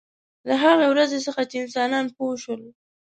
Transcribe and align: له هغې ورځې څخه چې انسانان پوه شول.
له 0.47 0.55
هغې 0.63 0.85
ورځې 0.89 1.19
څخه 1.27 1.41
چې 1.49 1.55
انسانان 1.63 2.05
پوه 2.15 2.35
شول. 2.43 2.61